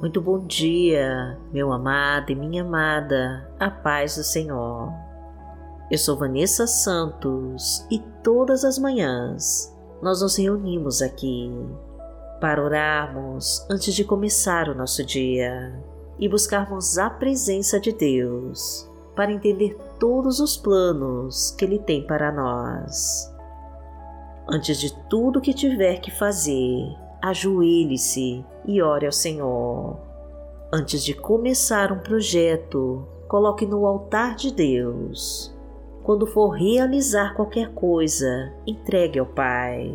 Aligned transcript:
Muito 0.00 0.18
bom 0.18 0.38
dia, 0.46 1.38
meu 1.52 1.70
amado 1.70 2.32
e 2.32 2.34
minha 2.34 2.62
amada, 2.62 3.46
a 3.60 3.70
paz 3.70 4.16
do 4.16 4.24
Senhor. 4.24 4.90
Eu 5.90 5.98
sou 5.98 6.16
Vanessa 6.16 6.66
Santos 6.66 7.86
e 7.90 7.98
todas 8.22 8.64
as 8.64 8.78
manhãs 8.78 9.76
nós 10.00 10.22
nos 10.22 10.36
reunimos 10.36 11.02
aqui 11.02 11.52
para 12.40 12.64
orarmos 12.64 13.66
antes 13.70 13.92
de 13.92 14.02
começar 14.02 14.70
o 14.70 14.74
nosso 14.74 15.04
dia 15.04 15.78
e 16.18 16.26
buscarmos 16.30 16.96
a 16.96 17.10
presença 17.10 17.78
de 17.78 17.92
Deus 17.92 18.90
para 19.14 19.30
entender 19.30 19.76
todos 19.98 20.40
os 20.40 20.56
planos 20.56 21.50
que 21.58 21.64
Ele 21.66 21.78
tem 21.78 22.06
para 22.06 22.32
nós. 22.32 23.30
Antes 24.48 24.80
de 24.80 24.98
tudo 25.10 25.42
que 25.42 25.52
tiver 25.52 26.00
que 26.00 26.10
fazer, 26.10 26.88
ajoelhe-se 27.22 28.44
e 28.66 28.82
ore 28.82 29.06
ao 29.06 29.12
Senhor. 29.12 29.96
Antes 30.72 31.04
de 31.04 31.14
começar 31.14 31.92
um 31.92 31.98
projeto, 31.98 33.06
coloque 33.28 33.66
no 33.66 33.86
altar 33.86 34.36
de 34.36 34.52
Deus. 34.52 35.54
Quando 36.02 36.26
for 36.26 36.50
realizar 36.50 37.34
qualquer 37.34 37.72
coisa, 37.72 38.52
entregue 38.66 39.18
ao 39.18 39.26
Pai 39.26 39.92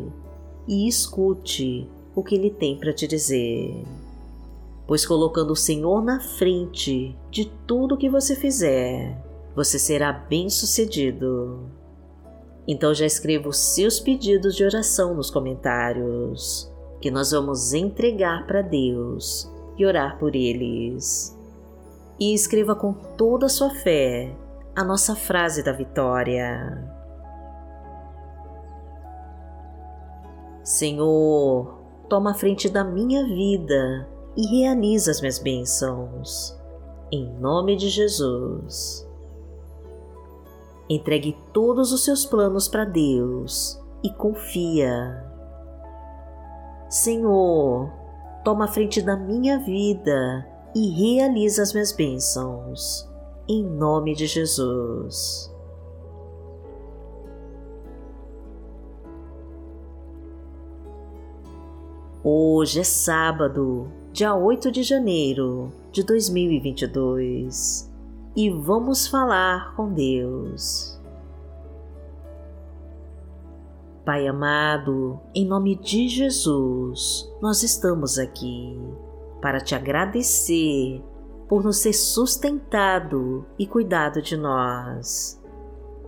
e 0.67 0.88
escute 0.88 1.89
o 2.15 2.23
que 2.23 2.35
Ele 2.35 2.49
tem 2.49 2.77
para 2.77 2.93
te 2.93 3.07
dizer 3.07 3.84
pois 4.87 5.05
colocando 5.05 5.51
o 5.51 5.55
Senhor 5.55 6.03
na 6.03 6.20
frente 6.20 7.15
de 7.31 7.45
tudo 7.65 7.98
que 7.98 8.09
você 8.09 8.35
fizer, 8.35 9.17
você 9.55 9.79
será 9.79 10.12
bem-sucedido. 10.12 11.70
Então 12.67 12.93
já 12.93 13.05
escreva 13.05 13.49
os 13.49 13.57
seus 13.57 13.99
pedidos 13.99 14.55
de 14.55 14.63
oração 14.63 15.13
nos 15.15 15.29
comentários, 15.29 16.71
que 17.01 17.12
nós 17.12 17.32
vamos 17.32 17.74
entregar 17.74 18.46
para 18.48 18.62
Deus 18.62 19.51
e 19.77 19.85
orar 19.85 20.18
por 20.18 20.35
eles. 20.35 21.38
E 22.20 22.34
escreva 22.34 22.76
com 22.76 22.93
toda 22.93 23.46
a 23.46 23.49
sua 23.49 23.70
fé 23.70 24.35
a 24.76 24.84
nossa 24.84 25.16
frase 25.16 25.63
da 25.63 25.71
vitória. 25.71 26.93
Senhor, 30.63 31.79
toma 32.10 32.32
a 32.32 32.34
frente 32.34 32.68
da 32.70 32.84
minha 32.84 33.26
vida 33.26 34.10
e 34.35 34.60
realiza 34.60 35.12
as 35.12 35.21
minhas 35.21 35.40
bênçãos. 35.40 36.60
Em 37.12 37.29
nome 37.40 37.76
de 37.76 37.90
Jesus. 37.90 39.07
Entregue 40.90 41.38
todos 41.54 41.91
os 41.91 42.04
seus 42.04 42.26
planos 42.26 42.68
para 42.68 42.84
Deus 42.84 43.79
e 44.04 44.10
confia. 44.12 45.35
Senhor, 46.90 47.91
toma 48.44 48.66
a 48.66 48.68
frente 48.68 49.02
da 49.02 49.18
minha 49.18 49.60
vida 49.60 50.48
e 50.76 50.90
realiza 50.90 51.64
as 51.64 51.74
minhas 51.74 51.91
bênçãos. 51.91 53.10
Em 53.48 53.64
nome 53.64 54.16
de 54.16 54.28
Jesus. 54.28 55.52
Hoje 62.24 62.80
é 62.80 62.84
sábado, 62.84 63.88
dia 64.12 64.34
8 64.34 64.72
de 64.72 64.81
janeiro 64.81 65.72
de 65.91 66.03
2022 66.03 67.94
e 68.36 68.50
vamos 68.50 69.08
falar 69.08 69.75
com 69.75 69.94
Deus. 69.94 70.94
Pai 74.06 74.28
amado, 74.28 75.19
em 75.34 75.47
nome 75.47 75.75
de 75.75 76.07
Jesus, 76.07 77.28
nós 77.41 77.63
estamos 77.63 78.19
aqui 78.19 78.79
para 79.41 79.59
te 79.59 79.73
agradecer 79.73 81.01
por 81.49 81.63
nos 81.63 81.77
ser 81.77 81.93
sustentado 81.93 83.47
e 83.57 83.65
cuidado 83.65 84.21
de 84.21 84.38
nós. 84.38 85.41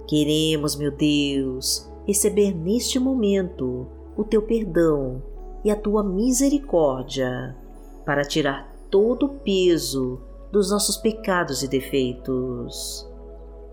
Queremos, 0.07 0.75
meu 0.75 0.91
Deus, 0.91 1.91
receber 2.06 2.53
neste 2.53 3.00
momento 3.00 3.88
o 4.16 4.24
teu 4.24 4.44
perdão 4.44 5.24
e 5.66 5.72
a 5.72 5.75
tua 5.75 6.03
misericórdia 6.03 7.57
para 8.06 8.24
tirar 8.24 8.72
todo 8.91 9.25
o 9.25 9.40
peso 9.40 10.22
dos 10.52 10.69
nossos 10.69 10.97
pecados 10.97 11.63
e 11.63 11.68
defeitos. 11.68 13.09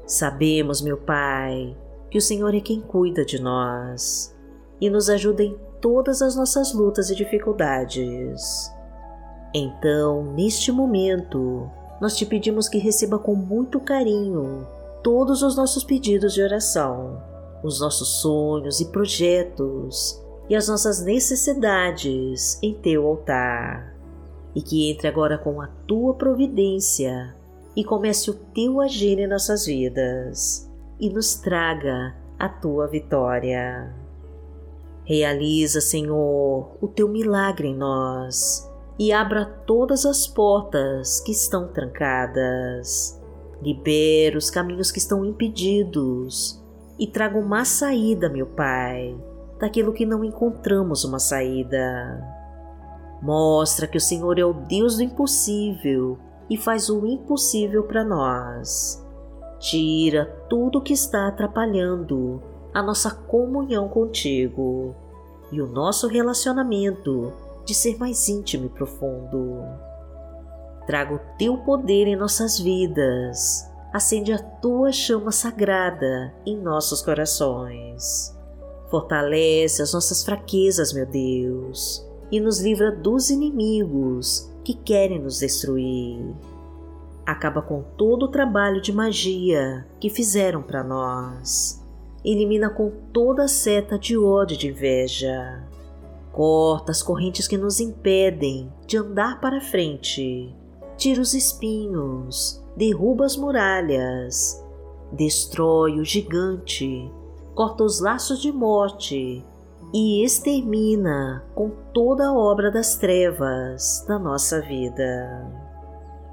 Sabemos, 0.06 0.80
meu 0.80 0.96
Pai, 0.96 1.76
que 2.14 2.18
o 2.18 2.22
Senhor 2.22 2.54
é 2.54 2.60
quem 2.60 2.80
cuida 2.80 3.24
de 3.24 3.42
nós 3.42 4.32
e 4.80 4.88
nos 4.88 5.10
ajuda 5.10 5.42
em 5.42 5.58
todas 5.80 6.22
as 6.22 6.36
nossas 6.36 6.72
lutas 6.72 7.10
e 7.10 7.14
dificuldades. 7.16 8.70
Então, 9.52 10.22
neste 10.32 10.70
momento, 10.70 11.68
nós 12.00 12.16
te 12.16 12.24
pedimos 12.24 12.68
que 12.68 12.78
receba 12.78 13.18
com 13.18 13.34
muito 13.34 13.80
carinho 13.80 14.64
todos 15.02 15.42
os 15.42 15.56
nossos 15.56 15.82
pedidos 15.82 16.34
de 16.34 16.40
oração, 16.40 17.20
os 17.64 17.80
nossos 17.80 18.20
sonhos 18.20 18.78
e 18.78 18.92
projetos 18.92 20.22
e 20.48 20.54
as 20.54 20.68
nossas 20.68 21.02
necessidades 21.04 22.62
em 22.62 22.74
teu 22.74 23.08
altar 23.08 23.92
e 24.54 24.62
que 24.62 24.88
entre 24.88 25.08
agora 25.08 25.36
com 25.36 25.60
a 25.60 25.66
tua 25.84 26.14
providência 26.14 27.34
e 27.74 27.82
comece 27.82 28.30
o 28.30 28.34
teu 28.34 28.80
agir 28.80 29.18
em 29.18 29.26
nossas 29.26 29.66
vidas 29.66 30.72
e 30.98 31.10
nos 31.10 31.36
traga 31.36 32.14
a 32.38 32.48
tua 32.48 32.86
vitória. 32.86 33.94
Realiza, 35.04 35.80
Senhor, 35.80 36.76
o 36.80 36.88
teu 36.88 37.08
milagre 37.08 37.68
em 37.68 37.76
nós 37.76 38.70
e 38.98 39.12
abra 39.12 39.44
todas 39.44 40.06
as 40.06 40.26
portas 40.26 41.20
que 41.20 41.32
estão 41.32 41.68
trancadas. 41.68 43.20
Libera 43.62 44.38
os 44.38 44.50
caminhos 44.50 44.90
que 44.90 44.98
estão 44.98 45.24
impedidos 45.24 46.62
e 46.98 47.06
traga 47.06 47.38
uma 47.38 47.64
saída, 47.64 48.28
meu 48.28 48.46
Pai, 48.46 49.14
daquilo 49.58 49.92
que 49.92 50.06
não 50.06 50.24
encontramos 50.24 51.04
uma 51.04 51.18
saída. 51.18 52.22
Mostra 53.20 53.86
que 53.86 53.98
o 53.98 54.00
Senhor 54.00 54.38
é 54.38 54.44
o 54.44 54.52
Deus 54.52 54.96
do 54.96 55.02
impossível 55.02 56.18
e 56.48 56.56
faz 56.56 56.88
o 56.88 57.06
impossível 57.06 57.82
para 57.84 58.04
nós. 58.04 59.03
Tira 59.64 60.26
tudo 60.48 60.82
que 60.82 60.92
está 60.92 61.28
atrapalhando 61.28 62.42
a 62.72 62.82
nossa 62.82 63.10
comunhão 63.10 63.88
contigo 63.88 64.94
e 65.50 65.60
o 65.60 65.66
nosso 65.66 66.06
relacionamento 66.06 67.32
de 67.64 67.74
ser 67.74 67.96
mais 67.96 68.28
íntimo 68.28 68.66
e 68.66 68.68
profundo. 68.68 69.62
Traga 70.86 71.14
o 71.14 71.20
teu 71.38 71.56
poder 71.58 72.06
em 72.06 72.16
nossas 72.16 72.58
vidas, 72.58 73.66
acende 73.90 74.32
a 74.32 74.38
tua 74.38 74.92
chama 74.92 75.32
sagrada 75.32 76.34
em 76.44 76.58
nossos 76.58 77.00
corações. 77.00 78.36
Fortalece 78.90 79.80
as 79.80 79.94
nossas 79.94 80.22
fraquezas, 80.22 80.92
meu 80.92 81.06
Deus 81.06 82.04
e 82.34 82.40
nos 82.40 82.60
livra 82.60 82.90
dos 82.90 83.30
inimigos 83.30 84.50
que 84.64 84.74
querem 84.74 85.20
nos 85.20 85.38
destruir. 85.38 86.34
Acaba 87.26 87.62
com 87.62 87.82
todo 87.96 88.24
o 88.24 88.30
trabalho 88.30 88.80
de 88.80 88.92
magia 88.92 89.86
que 89.98 90.10
fizeram 90.10 90.62
para 90.62 90.84
nós. 90.84 91.82
Elimina 92.24 92.68
com 92.68 92.90
toda 93.12 93.44
a 93.44 93.48
seta 93.48 93.98
de 93.98 94.16
ódio 94.16 94.54
e 94.54 94.58
de 94.58 94.68
inveja. 94.68 95.64
Corta 96.32 96.90
as 96.90 97.02
correntes 97.02 97.48
que 97.48 97.56
nos 97.56 97.80
impedem 97.80 98.70
de 98.86 98.98
andar 98.98 99.40
para 99.40 99.60
frente. 99.60 100.54
Tira 100.96 101.20
os 101.20 101.32
espinhos, 101.32 102.62
derruba 102.76 103.24
as 103.24 103.36
muralhas, 103.36 104.62
destrói 105.12 105.98
o 105.98 106.04
gigante, 106.04 107.10
corta 107.54 107.84
os 107.84 108.00
laços 108.00 108.40
de 108.40 108.52
morte 108.52 109.44
e 109.92 110.24
extermina 110.24 111.44
com 111.54 111.70
toda 111.92 112.28
a 112.28 112.34
obra 112.34 112.70
das 112.70 112.96
trevas 112.96 114.04
da 114.08 114.18
nossa 114.18 114.60
vida. 114.60 115.63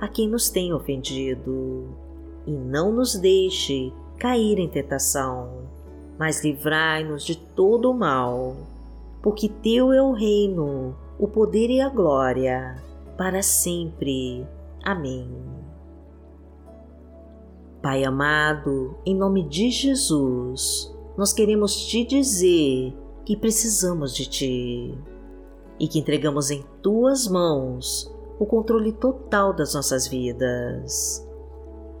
a 0.00 0.08
quem 0.08 0.28
nos 0.28 0.48
tem 0.48 0.72
ofendido. 0.72 1.88
E 2.46 2.52
não 2.52 2.92
nos 2.92 3.14
deixe 3.14 3.92
cair 4.18 4.58
em 4.58 4.68
tentação, 4.68 5.68
mas 6.18 6.42
livrai-nos 6.42 7.24
de 7.24 7.36
todo 7.36 7.90
o 7.90 7.94
mal, 7.94 8.56
porque 9.22 9.48
Teu 9.48 9.92
é 9.92 10.02
o 10.02 10.12
reino, 10.12 10.96
o 11.18 11.28
poder 11.28 11.70
e 11.70 11.80
a 11.80 11.88
glória, 11.88 12.76
para 13.16 13.42
sempre. 13.42 14.46
Amém. 14.82 15.28
Pai 17.82 18.04
amado, 18.04 18.96
em 19.06 19.14
nome 19.14 19.44
de 19.44 19.70
Jesus, 19.70 20.92
nós 21.16 21.32
queremos 21.32 21.86
te 21.86 22.04
dizer 22.04 22.92
que 23.24 23.36
precisamos 23.36 24.14
de 24.14 24.26
ti 24.26 24.98
e 25.78 25.86
que 25.86 25.98
entregamos 25.98 26.50
em 26.50 26.64
tuas 26.82 27.28
mãos 27.28 28.12
o 28.38 28.46
controle 28.46 28.92
total 28.92 29.52
das 29.52 29.74
nossas 29.74 30.06
vidas. 30.06 31.26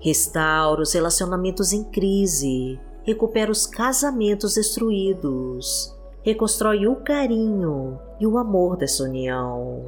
Restaura 0.00 0.82
os 0.82 0.92
relacionamentos 0.92 1.72
em 1.72 1.82
crise, 1.84 2.78
recupera 3.02 3.50
os 3.50 3.66
casamentos 3.66 4.54
destruídos, 4.54 5.94
reconstrói 6.22 6.86
o 6.86 6.96
carinho 6.96 7.98
e 8.20 8.26
o 8.26 8.38
amor 8.38 8.76
dessa 8.76 9.02
união 9.02 9.86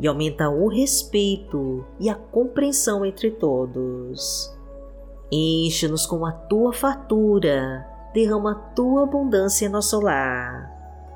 e 0.00 0.06
aumenta 0.06 0.48
o 0.48 0.66
respeito 0.68 1.84
e 1.98 2.08
a 2.08 2.14
compreensão 2.14 3.04
entre 3.04 3.30
todos. 3.30 4.56
Enche-nos 5.30 6.06
com 6.06 6.24
a 6.24 6.32
tua 6.32 6.72
fartura, 6.72 7.86
derrama 8.14 8.52
a 8.52 8.54
tua 8.54 9.02
abundância 9.02 9.66
em 9.66 9.68
nosso 9.68 10.00
lar 10.00 10.70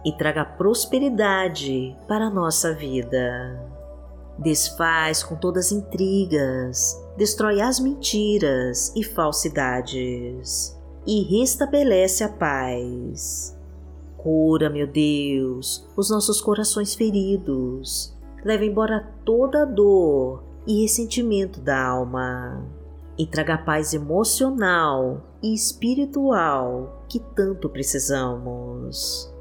e 0.05 0.13
traga 0.13 0.45
prosperidade 0.45 1.97
para 2.07 2.27
a 2.27 2.31
nossa 2.31 2.75
vida. 2.75 3.74
Desfaz 4.39 5.23
com 5.23 5.37
todas 5.37 5.67
as 5.67 5.73
intrigas, 5.73 7.01
destrói 7.17 7.61
as 7.61 7.79
mentiras 7.79 8.93
e 8.97 9.05
falsidades 9.05 10.77
e 11.07 11.23
restabelece 11.23 12.25
a 12.25 12.29
paz. 12.29 13.57
Cura, 14.17 14.69
meu 14.71 14.87
Deus, 14.87 15.87
os 15.97 16.11
nossos 16.11 16.41
corações 16.41 16.95
feridos 16.95 18.15
leva 18.45 18.65
embora 18.65 19.15
toda 19.25 19.63
a 19.63 19.65
dor 19.65 20.43
e 20.67 20.83
ressentimento 20.83 21.61
da 21.61 21.87
alma 21.87 22.67
e 23.19 23.27
traga 23.27 23.55
a 23.55 23.59
paz 23.59 23.95
emocional 23.95 25.23
e 25.43 25.55
espiritual 25.55 27.05
que 27.09 27.21
tanto 27.21 27.69
precisamos. 27.69 29.33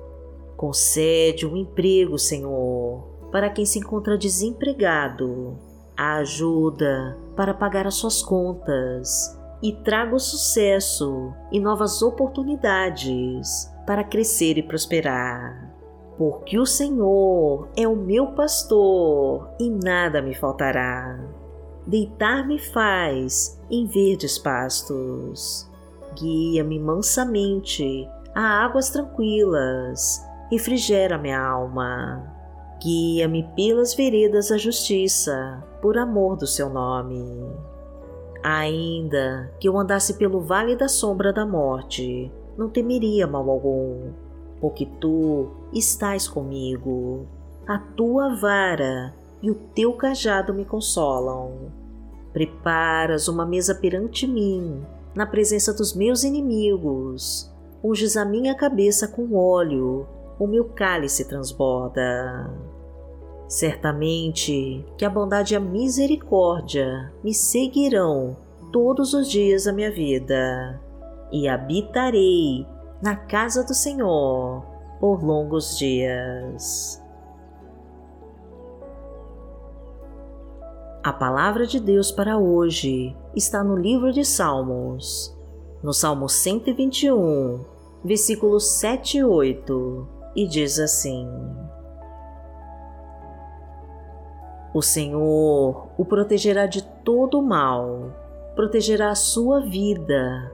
Concede 0.56 1.46
um 1.46 1.58
emprego, 1.58 2.18
Senhor, 2.20 3.13
para 3.34 3.50
quem 3.50 3.66
se 3.66 3.80
encontra 3.80 4.18
desempregado, 4.18 5.60
a 5.98 6.16
ajuda 6.18 7.18
para 7.36 7.54
pagar 7.54 7.86
as 7.86 7.96
suas 7.96 8.22
contas 8.22 9.38
e 9.62 9.74
traga 9.74 10.16
o 10.16 10.20
sucesso 10.20 11.34
e 11.52 11.60
novas 11.60 12.02
oportunidades 12.02 13.70
para 13.86 14.06
crescer 14.06 14.58
e 14.58 14.64
prosperar 14.64 15.74
porque 16.18 16.60
o 16.60 16.66
Senhor 16.66 17.70
é 17.76 17.88
o 17.88 17.96
meu 17.96 18.28
pastor 18.28 19.50
e 19.60 19.70
nada 19.70 20.22
me 20.22 20.36
faltará. 20.36 21.20
Deitar-me 21.86 22.60
faz 22.60 23.60
em 23.70 23.86
verdes 23.86 24.38
pastos. 24.38 25.70
Guia-me 26.16 26.80
mansamente 26.80 28.08
a 28.36 28.64
águas 28.64 28.90
tranquilas, 28.90 30.24
refrigera 30.50 31.18
minha 31.18 31.40
alma. 31.40 32.33
Guia-me 32.84 33.44
pelas 33.56 33.94
veredas 33.94 34.50
da 34.50 34.58
justiça, 34.58 35.64
por 35.82 35.98
amor 35.98 36.36
do 36.36 36.46
seu 36.46 36.70
nome. 36.70 37.50
Ainda 38.44 39.54
que 39.60 39.70
eu 39.70 39.78
andasse 39.78 40.16
pelo 40.16 40.42
vale 40.42 40.76
da 40.76 40.90
sombra 40.90 41.32
da 41.32 41.46
morte, 41.46 42.30
não 42.58 42.70
temeria 42.70 43.26
mal 43.26 43.50
algum 43.50 44.12
porque 44.64 44.86
tu 44.86 45.50
estás 45.74 46.26
comigo. 46.26 47.28
A 47.68 47.78
tua 47.78 48.34
vara 48.34 49.14
e 49.42 49.52
o 49.52 49.56
teu 49.56 49.92
cajado 49.92 50.54
me 50.54 50.64
consolam. 50.64 51.70
Preparas 52.32 53.28
uma 53.28 53.46
mesa 53.46 53.76
perante 53.76 54.26
mim, 54.26 54.82
na 55.14 55.26
presença 55.26 55.74
dos 55.74 55.94
meus 55.94 56.24
inimigos. 56.24 57.54
Unges 57.84 58.16
a 58.16 58.24
minha 58.24 58.56
cabeça 58.56 59.06
com 59.06 59.36
óleo, 59.36 60.08
o 60.40 60.48
meu 60.48 60.64
cálice 60.64 61.28
transborda. 61.28 62.50
Certamente 63.54 64.84
que 64.98 65.06
a 65.06 65.10
bondade 65.12 65.54
e 65.54 65.58
a 65.58 65.60
misericórdia 65.60 67.14
me 67.24 67.36
seguirão 67.36 68.36
todos 68.72 69.14
os 69.14 69.30
dias 69.30 69.66
da 69.66 69.72
minha 69.72 69.92
vida, 69.92 70.82
e 71.32 71.48
habitarei 71.48 72.66
na 73.00 73.16
casa 73.16 73.64
do 73.64 73.76
Senhor 73.76 74.66
por 75.00 75.24
longos 75.24 75.78
dias. 75.78 77.00
A 81.04 81.14
palavra 81.14 81.68
de 81.68 81.80
Deus 81.80 82.12
para 82.12 82.40
hoje 82.40 83.16
está 83.36 83.64
no 83.64 83.76
livro 83.76 84.12
de 84.12 84.26
Salmos, 84.26 85.32
no 85.84 85.94
Salmo 85.94 86.28
121, 86.28 87.64
versículos 88.04 88.66
7 88.80 89.20
e 89.20 89.24
8, 89.24 90.08
e 90.36 90.48
diz 90.48 90.80
assim: 90.80 91.30
O 94.74 94.82
Senhor 94.82 95.90
o 95.98 96.06
protegerá 96.06 96.66
de 96.66 96.84
todo 97.04 97.42
mal, 97.42 98.12
protegerá 98.56 99.12
a 99.12 99.16
sua 99.16 99.62
vida 99.62 100.52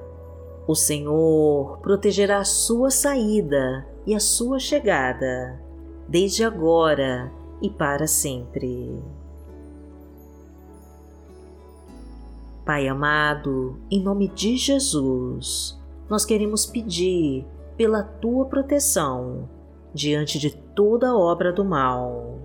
o 0.69 0.75
Senhor 0.75 1.80
protegerá 1.80 2.38
a 2.38 2.45
sua 2.45 2.92
saída 2.92 3.88
e 4.06 4.13
a 4.13 4.19
sua 4.19 4.60
chegada, 4.60 5.60
desde 6.07 6.44
agora 6.44 7.31
e 7.60 7.71
para 7.71 8.06
sempre. 8.06 9.01
Pai 12.63 12.88
amado, 12.88 13.80
em 13.89 14.00
nome 14.00 14.27
de 14.27 14.57
Jesus, 14.57 15.75
nós 16.07 16.24
queremos 16.24 16.68
pedir 16.68 17.48
pela 17.75 18.04
tua 18.04 18.45
proteção 18.45 19.50
diante 19.92 20.38
de 20.38 20.51
toda 20.51 21.18
obra 21.18 21.51
do 21.51 21.66
mal. 21.66 22.38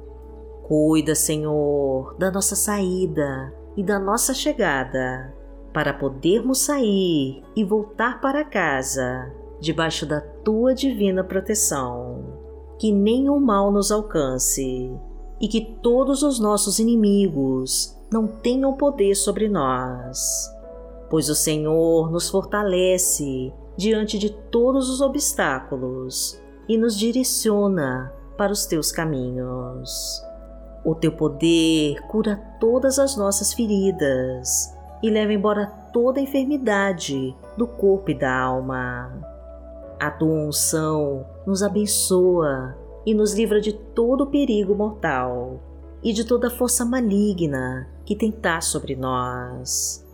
Cuida, 0.65 1.15
Senhor, 1.15 2.17
da 2.19 2.31
nossa 2.31 2.57
saída 2.57 3.55
e 3.77 3.83
da 3.83 3.99
nossa 3.99 4.33
chegada 4.33 5.35
para 5.75 5.93
podermos 5.93 6.61
sair 6.61 7.43
e 7.55 7.63
voltar 7.63 8.19
para 8.21 8.45
casa 8.45 9.31
debaixo 9.61 10.07
da 10.07 10.23
tua 10.23 10.75
divina 10.75 11.23
proteção. 11.23 12.41
Que 12.79 12.91
nenhum 12.93 13.39
mal 13.39 13.71
nos 13.71 13.93
alcance 13.93 14.91
e 15.39 15.49
que 15.49 15.61
todos 15.83 16.23
os 16.23 16.41
nossos 16.41 16.79
inimigos 16.79 17.95
não 18.11 18.27
tenham 18.27 18.73
poder 18.73 19.15
sobre 19.15 19.49
nós, 19.49 20.49
pois 21.11 21.29
o 21.29 21.35
Senhor 21.35 22.11
nos 22.11 22.31
fortalece 22.31 23.53
diante 23.77 24.19
de 24.19 24.31
todos 24.31 24.89
os 24.89 25.03
obstáculos 25.03 26.41
e 26.67 26.79
nos 26.79 26.97
direciona 26.97 28.11
para 28.39 28.53
os 28.53 28.65
teus 28.65 28.91
caminhos. 28.91 30.23
O 30.85 30.95
teu 30.95 31.13
poder 31.13 32.01
cura 32.09 32.37
todas 32.61 32.99
as 32.99 33.17
nossas 33.17 33.55
feridas 33.55 34.77
e 35.03 35.09
leva 35.09 35.33
embora 35.33 35.67
toda 35.93 36.21
enfermidade 36.21 37.35
do 37.57 37.67
corpo 37.67 38.11
e 38.11 38.15
da 38.15 38.37
alma. 38.39 39.11
A 39.99 40.11
tua 40.11 40.49
unção 40.49 41.25
nos 41.47 41.63
abençoa 41.63 42.77
e 43.07 43.15
nos 43.15 43.33
livra 43.33 43.61
de 43.61 43.73
todo 43.73 44.27
perigo 44.27 44.75
mortal 44.75 45.61
e 46.03 46.13
de 46.13 46.25
toda 46.25 46.51
força 46.51 46.85
maligna 46.85 47.89
que 48.05 48.15
tentar 48.15 48.63
sobre 48.63 48.95
nós. 48.95 50.05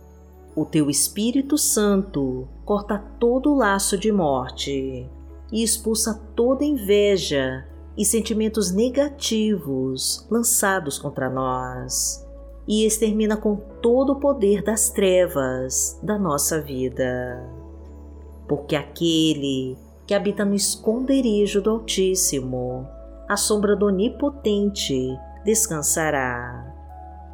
O 0.55 0.65
teu 0.65 0.89
Espírito 0.89 1.57
Santo 1.57 2.47
corta 2.63 2.97
todo 3.19 3.51
o 3.51 3.55
laço 3.55 3.97
de 3.97 4.11
morte 4.11 5.09
e 5.51 5.63
expulsa 5.63 6.21
toda 6.35 6.63
inveja 6.63 7.65
e 7.97 8.05
sentimentos 8.05 8.71
negativos 8.71 10.25
lançados 10.29 10.97
contra 10.97 11.29
nós 11.29 12.25
e 12.67 12.85
extermina 12.85 13.35
com 13.35 13.55
todo 13.81 14.13
o 14.13 14.19
poder 14.19 14.63
das 14.63 14.89
trevas 14.89 15.99
da 16.01 16.17
nossa 16.17 16.61
vida. 16.61 17.45
Porque 18.47 18.75
aquele 18.75 19.77
que 20.05 20.13
habita 20.13 20.45
no 20.45 20.55
esconderijo 20.55 21.61
do 21.61 21.69
Altíssimo, 21.69 22.87
à 23.27 23.35
sombra 23.35 23.75
do 23.75 23.87
Onipotente, 23.87 25.17
descansará. 25.43 26.67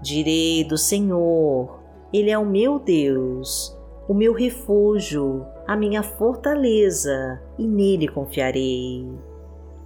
Direi 0.02 0.64
do 0.64 0.78
Senhor, 0.78 1.80
Ele 2.14 2.30
é 2.30 2.38
o 2.38 2.46
meu 2.46 2.80
Deus, 2.80 3.76
o 4.08 4.14
meu 4.14 4.34
refúgio, 4.34 5.46
a 5.68 5.76
minha 5.76 6.04
fortaleza, 6.04 7.42
e 7.58 7.68
nele 7.68 8.08
confiarei. 8.08 9.08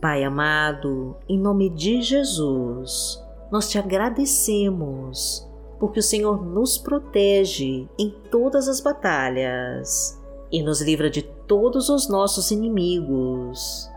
Pai 0.00 0.24
amado, 0.24 1.16
em 1.26 1.38
nome 1.38 1.70
de 1.70 2.02
Jesus, 2.02 3.22
nós 3.50 3.70
te 3.70 3.78
agradecemos 3.78 5.48
porque 5.78 6.00
o 6.00 6.02
Senhor 6.02 6.44
nos 6.44 6.76
protege 6.76 7.88
em 7.98 8.10
todas 8.30 8.68
as 8.68 8.80
batalhas 8.80 10.20
e 10.52 10.62
nos 10.62 10.82
livra 10.82 11.08
de 11.08 11.22
todos 11.22 11.88
os 11.88 12.08
nossos 12.08 12.50
inimigos. 12.50 13.90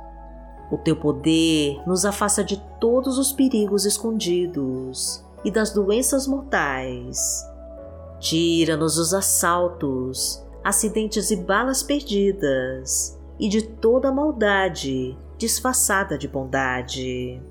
O 0.72 0.78
teu 0.78 0.96
poder 0.96 1.82
nos 1.86 2.06
afasta 2.06 2.44
de 2.44 2.62
todos 2.80 3.18
os 3.18 3.34
perigos 3.34 3.86
escondidos 3.86 5.24
e 5.44 5.52
das 5.52 5.72
doenças 5.72 6.28
mortais. 6.28 7.46
Tira-nos 8.20 8.96
dos 8.96 9.14
assaltos, 9.14 10.46
acidentes 10.64 11.32
e 11.32 11.36
balas 11.36 11.82
perdidas, 11.84 13.18
e 13.40 13.48
de 13.48 13.62
toda 13.62 14.12
maldade 14.12 15.18
disfarçada 15.40 16.18
de 16.18 16.28
bondade. 16.28 17.42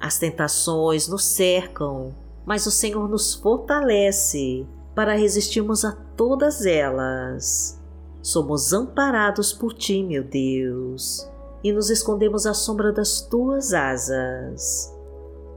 As 0.00 0.18
tentações 0.18 1.06
nos 1.06 1.24
cercam, 1.26 2.14
mas 2.46 2.66
o 2.66 2.70
Senhor 2.70 3.08
nos 3.08 3.34
fortalece 3.34 4.66
para 4.94 5.14
resistirmos 5.14 5.84
a 5.84 5.92
todas 6.16 6.64
elas. 6.64 7.78
Somos 8.22 8.72
amparados 8.72 9.52
por 9.52 9.74
Ti, 9.74 10.02
meu 10.02 10.24
Deus, 10.24 11.30
e 11.62 11.70
nos 11.72 11.90
escondemos 11.90 12.46
à 12.46 12.54
sombra 12.54 12.90
das 12.90 13.20
Tuas 13.20 13.74
asas. 13.74 14.90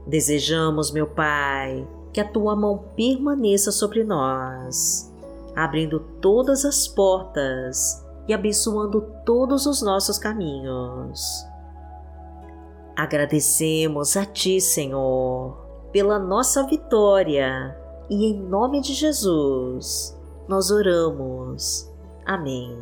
Desejamos, 0.06 0.90
meu 0.90 1.06
Pai, 1.06 1.88
que 2.12 2.20
a 2.20 2.28
tua 2.28 2.54
mão 2.54 2.84
permaneça 2.94 3.72
sobre 3.72 4.04
nós, 4.04 5.10
abrindo 5.56 5.98
todas 6.20 6.66
as 6.66 6.86
portas 6.86 8.04
e 8.28 8.34
abençoando 8.34 9.06
todos 9.24 9.64
os 9.64 9.80
nossos 9.80 10.18
caminhos. 10.18 11.46
Agradecemos 12.96 14.16
a 14.16 14.24
Ti, 14.24 14.60
Senhor, 14.60 15.56
pela 15.90 16.18
nossa 16.18 16.64
vitória 16.64 17.76
e 18.08 18.26
em 18.26 18.38
nome 18.38 18.80
de 18.80 18.94
Jesus 18.94 20.16
nós 20.46 20.70
oramos. 20.70 21.90
Amém. 22.24 22.76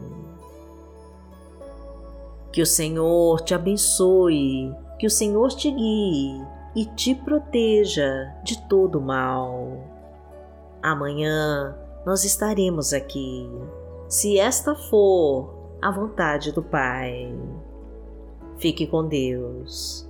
Que 2.52 2.61
o 2.61 2.66
Senhor 2.66 3.40
te 3.40 3.54
abençoe, 3.54 4.75
que 4.99 5.07
o 5.07 5.11
Senhor 5.11 5.49
te 5.49 5.71
guie 5.71 6.47
e 6.76 6.85
te 6.85 7.14
proteja 7.14 8.35
de 8.45 8.61
todo 8.69 9.00
mal. 9.00 9.78
Amanhã 10.83 11.75
nós 12.04 12.25
estaremos 12.25 12.92
aqui, 12.92 13.49
se 14.09 14.38
esta 14.38 14.75
for 14.75 15.78
a 15.81 15.90
vontade 15.90 16.52
do 16.52 16.62
Pai. 16.62 17.35
Fique 18.62 18.87
com 18.87 19.09
Deus. 19.09 20.09